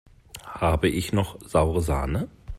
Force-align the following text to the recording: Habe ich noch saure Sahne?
Habe 0.55 0.89
ich 0.89 1.13
noch 1.13 1.37
saure 1.45 1.83
Sahne? 1.83 2.27